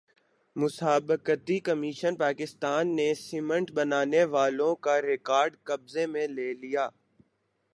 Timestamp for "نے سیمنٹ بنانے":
2.95-4.23